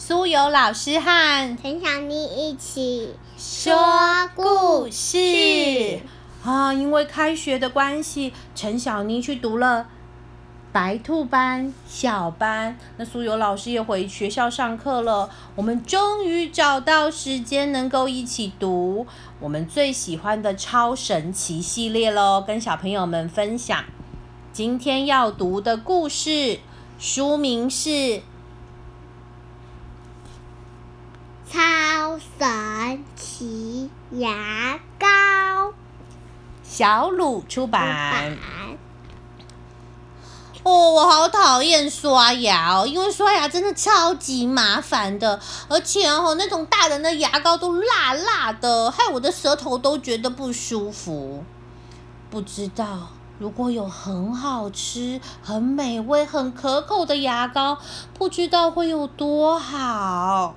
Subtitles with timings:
[0.00, 5.18] 苏有老师和陈小妮一起说故事
[6.44, 6.72] 啊！
[6.72, 9.88] 因为开学的关系，陈小妮去读了
[10.70, 15.28] 白兔班小班，那苏有老师也回学校上课了。
[15.56, 19.04] 我们终于找到时间能够一起读
[19.40, 23.84] 我们最喜欢的超神奇系列喽，跟小朋友们分享。
[24.52, 26.60] 今天要读的故事
[27.00, 28.22] 书名是。
[31.50, 35.72] 超神奇牙膏，
[36.62, 38.36] 小鲁出版。
[40.64, 51.44] 哦，我好讨厌刷牙哦，因为刷牙真的超级麻烦的，而且哦，那种大人的牙膏都辣辣的，害我的舌头都觉得不舒服。
[52.28, 57.78] 不知道如果有很好吃、很美味、很可口的牙膏，
[58.18, 60.54] 不知道会有多好。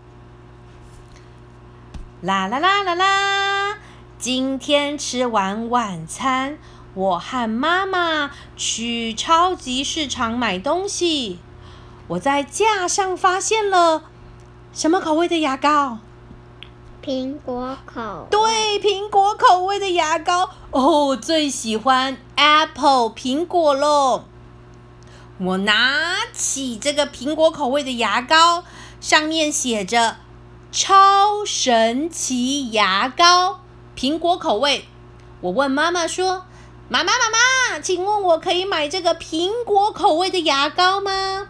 [2.22, 3.77] 啦啦啦啦啦！
[4.20, 6.60] 今天吃完晚餐，
[6.94, 11.40] 我和妈妈去超级市场买东西。
[12.10, 14.04] 我在架上发现了
[14.72, 15.98] 什么口味的牙膏？
[17.04, 18.28] 苹果口。
[18.30, 20.52] 对，苹果口味的牙膏。
[20.70, 24.26] 哦，最喜欢 Apple 苹果喽！
[25.40, 28.63] 我拿起这个苹果口味的牙膏，
[29.00, 30.18] 上面写着。
[30.72, 33.60] 超神奇牙膏，
[33.94, 34.86] 苹果口味。
[35.41, 36.46] 我问妈妈说
[36.88, 41.50] ：“妈妈，妈妈，请问我可以买这个苹果口味的牙膏吗？”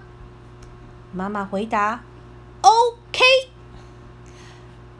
[1.13, 2.01] 妈妈回答
[2.61, 3.23] ：“OK。”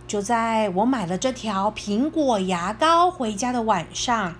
[0.08, 4.35] 就在我买了这条苹果牙膏回家的晚上，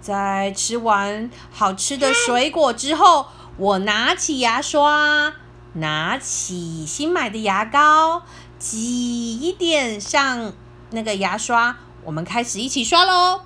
[0.00, 3.26] 在吃完好吃的水果之后，
[3.58, 5.34] 我拿起牙刷。
[5.76, 8.22] 拿起新买的牙膏，
[8.58, 10.52] 挤一点上
[10.90, 13.42] 那个牙刷，我们开始一起刷喽！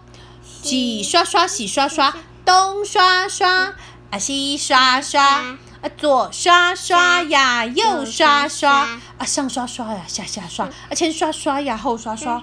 [0.63, 3.75] 挤刷刷洗刷刷，东刷刷
[4.11, 12.41] 啊西刷刷啊左刷刷呀右刷刷啊上刷刷呀下下刷啊前刷刷呀后刷刷，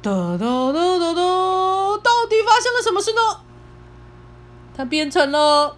[0.00, 1.20] 哒哒哒哒哒，
[2.02, 3.40] 到底发生了什么事呢？
[4.76, 5.76] 它变成了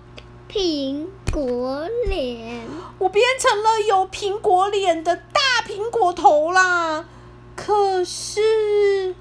[0.48, 2.75] 苹果脸。
[2.98, 7.04] 我变成了有苹果脸的大苹果头啦！
[7.54, 9.14] 可是，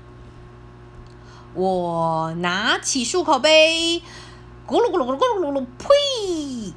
[1.53, 4.01] 我拿起漱口杯，
[4.65, 6.73] 咕噜咕噜咕噜咕噜咕噜，呸！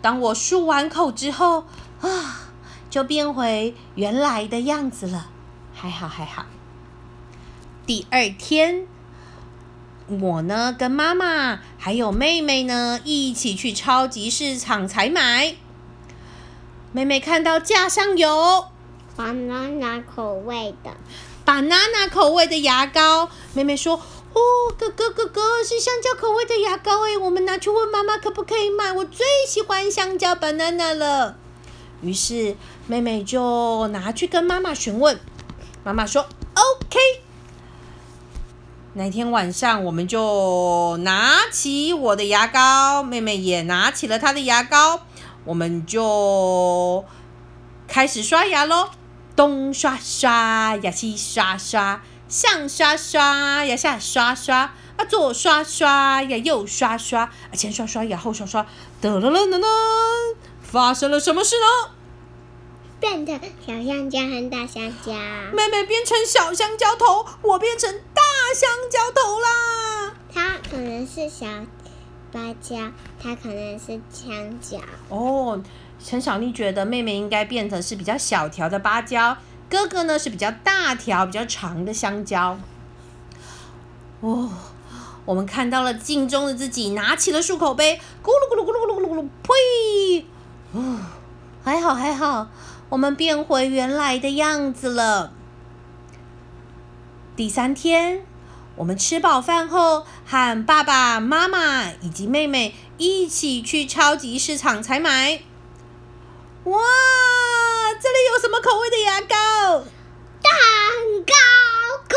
[0.00, 1.64] 当我漱完口之后，
[2.00, 2.50] 啊，
[2.88, 5.30] 就变回原来的样子了。
[5.74, 6.46] 还好还好。
[7.86, 8.86] 第二天，
[10.06, 15.56] 我呢跟妈妈还有妹妹呢一起去超级市场采买。
[16.92, 18.66] 妹妹看到架上有
[19.16, 20.90] banana 口味的
[21.46, 23.96] banana 口味的牙膏，妹妹说
[24.34, 24.40] ：“哦，
[24.76, 28.92] 哥哥哥哥是香蕉口味的牙膏哎，我们拿去问妈妈可不可以买？
[28.92, 31.36] 我最喜欢香蕉 banana 了。”
[32.02, 32.56] 于是
[32.86, 35.20] 妹妹就拿去跟妈妈询问，
[35.84, 36.22] 妈妈说
[36.54, 36.98] ：“OK。”
[38.94, 45.02] 那天晚上我们就拿起我的牙膏，妹妹也拿起了她的牙膏。
[45.50, 47.04] 我们就
[47.88, 48.90] 开始刷牙喽，
[49.34, 58.64] 东刷刷呀，西刷刷，上刷刷呀，下刷刷，啊，左刷刷呀，右刷刷，啊，前刷刷呀，后刷刷，
[59.00, 59.66] 得了了了了，
[60.62, 61.90] 发生了什么事呢？
[63.00, 65.12] 变成小香蕉和大香蕉。
[65.52, 68.22] 妹妹变成小香蕉头，我变成大
[68.54, 70.14] 香蕉头啦。
[70.32, 71.46] 它可能是小。
[72.32, 72.76] 芭蕉，
[73.20, 74.78] 它可能是香蕉。
[75.08, 75.60] 哦，
[76.02, 79.36] 陈小丽觉得妹妹应该变成是比较小条的芭蕉，
[79.68, 82.58] 哥哥呢是比较大条、比较长的香蕉。
[84.20, 84.50] 哦，
[85.24, 90.26] 我们看到了镜中的自己，拿起了漱口杯，咕噜咕噜咕噜咕噜咕噜，呸！
[90.72, 91.00] 哦，
[91.64, 92.48] 还好还好，
[92.88, 95.32] 我们变回原来的样子了。
[97.34, 98.24] 第三天。
[98.80, 105.42] 我们吃饱饭后，和爸爸妈妈以及妹妹一起去超级市场采买。
[106.64, 106.78] 哇，
[108.00, 109.84] 这里有什么口味的牙膏？
[110.40, 110.50] 蛋
[111.26, 111.34] 糕
[112.08, 112.16] 口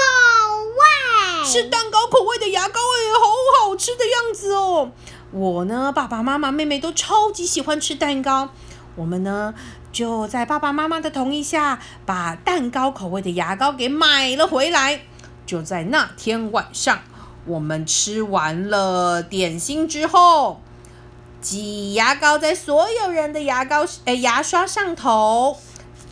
[1.41, 1.45] 味。
[1.45, 4.93] 是蛋糕口味的牙膏哎，好好吃的样子哦。
[5.31, 8.51] 我呢，爸爸妈妈、妹妹都超级喜欢吃蛋糕。
[8.95, 9.53] 我们呢，
[9.91, 15.07] 就在爸爸妈妈的同意下，把蛋糕口味的牙膏给买了回来。
[15.45, 16.99] 就在那天晚上，
[17.45, 20.61] 我们吃完了点心之后，
[21.41, 25.57] 挤牙膏在所有人的牙膏诶牙刷上头，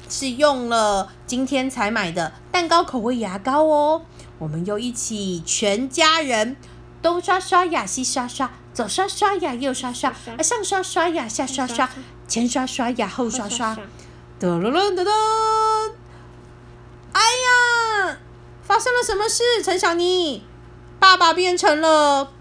[0.10, 4.01] 是用了今天才买的蛋糕口味牙膏哦。
[4.39, 6.57] 我们又一起全家人
[7.01, 11.89] 东刷刷呀西刷刷，左刷刷呀右刷刷，啊上刷刷呀下刷刷，
[12.27, 13.77] 前刷刷呀后刷刷。
[14.39, 15.92] 噔噔噔噔噔！
[18.81, 19.44] 发生了什么事？
[19.63, 20.42] 陈小妮，
[20.98, 22.31] 爸爸变成了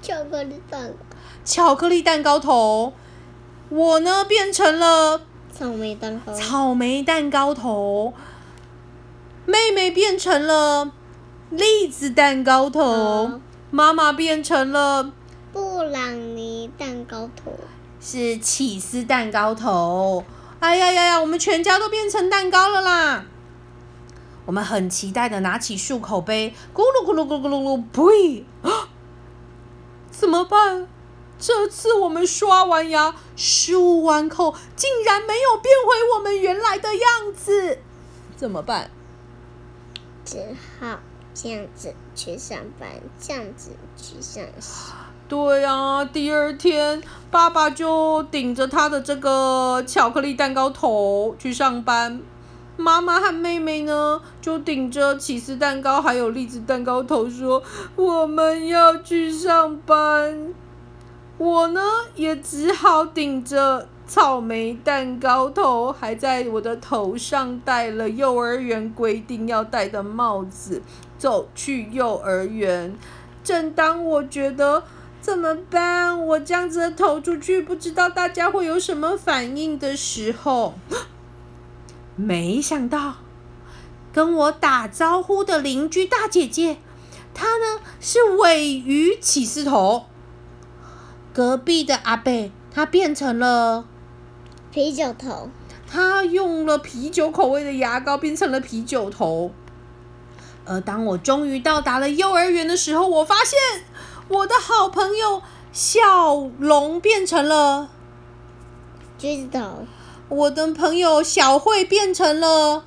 [0.00, 0.96] 巧克力蛋糕，
[1.44, 2.94] 巧克力蛋糕头，
[3.68, 5.20] 我呢变成了
[5.52, 8.14] 草莓蛋糕，草莓蛋糕头，
[9.44, 10.90] 妹妹变成了
[11.50, 13.40] 栗子蛋糕头哦，
[13.70, 15.12] 妈妈变成了
[15.52, 17.52] 布朗尼蛋糕头，
[18.00, 20.24] 是起司蛋糕头。
[20.60, 21.20] 哎呀呀呀！
[21.20, 23.26] 我们全家都变成蛋糕了啦！
[24.50, 28.44] 我们很期待的拿起漱口杯，咕噜咕噜咕噜咕噜咕噜，呸！
[30.10, 30.88] 怎么办？
[31.38, 37.78] 这次我们刷完牙、漱完口，竟然没有变回我们原来的样子，
[38.36, 38.90] 怎么办？
[40.24, 40.44] 只
[40.80, 40.98] 好
[41.32, 42.88] 这样子去上班，
[43.20, 44.92] 这样子去上学。
[45.30, 47.00] 对啊，第二天
[47.30, 52.20] 爸爸就顶着他的这个巧克力蛋糕头去上班，
[52.80, 57.62] 妈妈和妹妹呢就顶着起司蛋糕还有栗子蛋糕头说
[57.94, 60.54] 我们要去上班。
[61.36, 61.80] 我呢
[62.16, 70.82] 也只好顶着草莓蛋糕头，还在我的头上戴了幼儿园规定要戴的帽子，
[71.16, 72.94] 走去幼儿园。
[73.42, 74.82] 正当我觉得
[75.20, 76.26] 怎么办？
[76.26, 80.74] 我这样子的投出去，不知道大家会有什么反应的时候，
[82.16, 83.16] 没想到
[84.12, 86.78] 跟我打招呼的邻居大姐姐，
[87.32, 90.06] 她呢是尾鱼起司头。
[91.32, 93.84] 隔壁的阿贝，他变成了，
[94.72, 95.48] 啤酒头，
[95.86, 99.52] 他用了啤酒口味的牙膏变成了啤酒头。
[100.66, 103.58] 而当我终于到达了幼儿园的时候，我发现
[104.26, 105.40] 我的好朋友
[105.72, 107.88] 小龙变成了，
[109.16, 109.86] 橘子头，
[110.30, 112.84] 我的朋友小慧变成了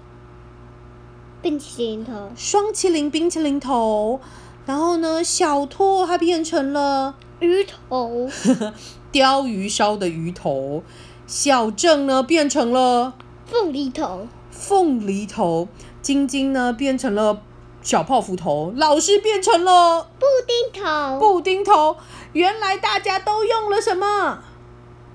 [1.42, 4.22] 冰淇淋头，双麒麟冰淇淋头，
[4.66, 8.30] 然后呢，小拓它变成了鱼头，
[9.12, 10.84] 鲷鱼烧的鱼头，
[11.28, 15.68] 小郑呢变成了凤梨头，凤梨头，
[16.02, 17.42] 晶晶呢变成了
[17.82, 21.98] 小泡芙头，老师变成了布丁头，布丁头。
[22.32, 24.40] 原来大家都用了什么？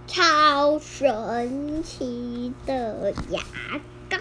[0.09, 3.41] 超神奇的牙
[4.09, 4.17] 膏。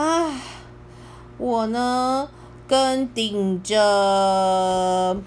[0.00, 0.40] 啊，
[1.36, 2.28] 我呢
[2.68, 5.20] 跟顶着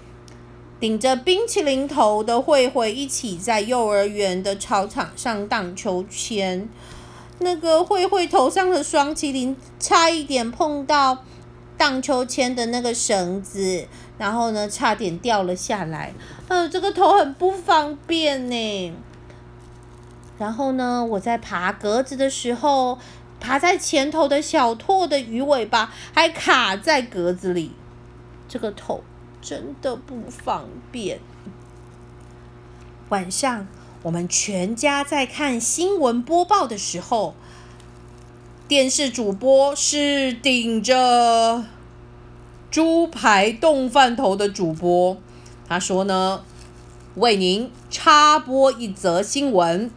[0.80, 6.68] 顶着冰淇淋头的慧慧一起在幼儿园的操场上荡秋千。
[7.40, 11.18] 那个慧慧头上的双麒麟差一点碰到
[11.76, 16.14] 荡秋千的那个绳子，然后呢差点掉了下来。
[16.48, 18.94] 呃，这个头很不方便呢。
[20.42, 22.98] 然后呢，我在爬格子的时候，
[23.38, 27.70] 爬在前头的小拓的鱼尾巴还卡在格子里，
[28.48, 29.04] 这个头
[29.40, 31.20] 真的不方便。
[33.10, 33.68] 晚上，
[34.02, 37.36] 我们全家在看新闻播报的时候，
[38.66, 41.64] 电视主播是顶着
[42.68, 45.16] 猪排冻饭头的主播，
[45.68, 46.42] 他说呢，
[47.14, 49.88] 为您插播一则新闻。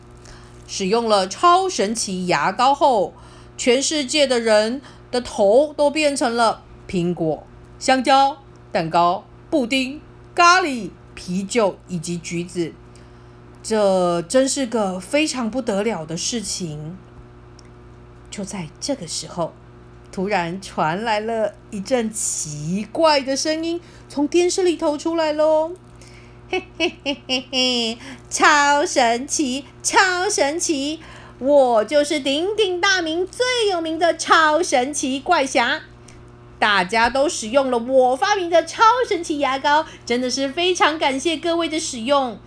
[0.67, 3.13] 使用了超神奇牙膏后，
[3.57, 4.81] 全世界的人
[5.11, 7.45] 的头都变成了苹果、
[7.79, 8.37] 香蕉、
[8.71, 10.01] 蛋糕、布丁、
[10.33, 12.73] 咖喱、啤酒以及橘子。
[13.63, 16.97] 这真是个非常不得了的事情。
[18.29, 19.53] 就在这个时候，
[20.11, 23.79] 突然传来了一阵奇怪的声音，
[24.09, 25.71] 从电视里头出来喽。
[26.47, 27.97] 嘿嘿嘿嘿嘿，
[28.29, 30.99] 超神奇，超神奇！
[31.39, 35.81] 我就是鼎鼎大名、最有名的超神奇怪侠。
[36.59, 42.37] 大家都使用了我发明的超神奇牙膏，真的是非常感谢各位的使用。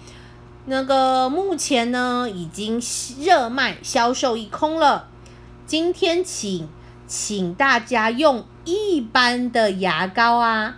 [0.66, 2.80] 那个目前呢，已经
[3.20, 5.08] 热卖销售一空了。
[5.66, 6.68] 今天请
[7.06, 10.76] 请大家用一般的牙膏啊，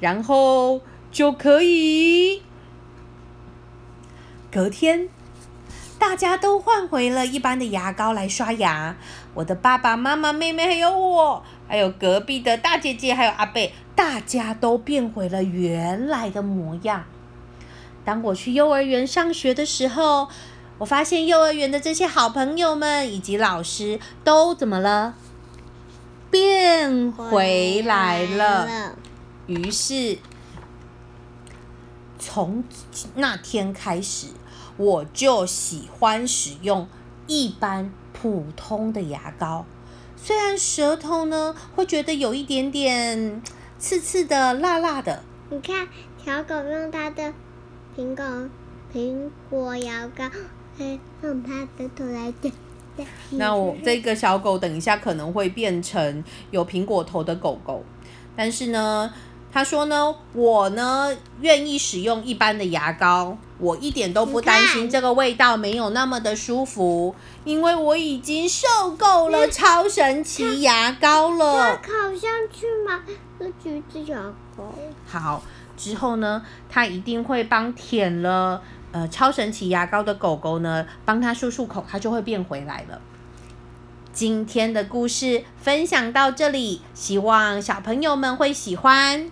[0.00, 0.80] 然后
[1.12, 2.42] 就可以。
[4.52, 5.08] 隔天，
[5.98, 8.94] 大家都换回了一般的牙膏来刷牙。
[9.32, 17.04] 我的爸爸妈妈、妹妹还有我，还有隔壁的大姐姐，还有阿贝，大家都变回了原来的模样。
[18.04, 20.28] 当我去幼儿园上学的时候，
[20.76, 25.14] 我发现幼儿园的这些好朋友们以及老师都怎么了？
[26.30, 28.96] 变回来了。
[29.46, 30.18] 于是，
[32.18, 32.62] 从
[33.14, 34.26] 那天开始，
[34.76, 36.88] 我就喜欢使用
[37.26, 39.64] 一般普通的牙膏。
[40.16, 43.42] 虽然舌头呢会觉得有一点点
[43.78, 45.22] 刺刺的、辣辣的。
[45.50, 45.88] 你看，
[46.24, 47.32] 小狗用它的
[47.96, 48.48] 苹果
[48.94, 50.24] 苹果牙膏，
[51.22, 52.52] 用它的头来舔。
[53.30, 57.82] 那我这个小狗等一下可能会变成有苹果头的狗狗，
[58.36, 59.12] 但是呢，
[59.50, 67.14] 他说呢，我呢愿意使用一般的牙膏，我一点都不担心这个味道没有那么的舒服，
[67.44, 71.76] 因为我已经受够了超神奇牙膏了。
[71.76, 72.20] 烤上
[72.52, 73.00] 去吗？
[73.38, 74.18] 是橘子牙
[74.56, 74.74] 膏。
[75.06, 75.40] 好，
[75.76, 78.60] 之后呢，他一定会帮舔了。
[78.90, 83.00] 呃，超神奇牙膏的狗狗呢，帮它漱漱口，它就会变回来了。
[84.12, 89.30] 今天的故事分享到这里，希望小朋友们会喜欢。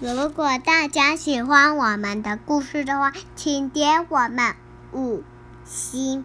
[0.00, 4.54] 如果大家喜欢我们的故事的话，请点我们
[4.92, 5.22] 五
[5.66, 6.24] 星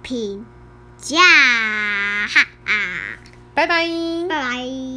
[0.00, 0.46] 评
[0.96, 2.72] 价，哈哈，
[3.52, 3.88] 拜拜，
[4.28, 4.96] 拜拜。